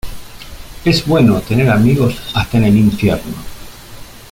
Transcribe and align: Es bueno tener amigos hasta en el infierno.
Es 0.83 1.05
bueno 1.05 1.39
tener 1.41 1.69
amigos 1.69 2.15
hasta 2.33 2.57
en 2.57 2.63
el 2.63 2.75
infierno. 2.75 3.35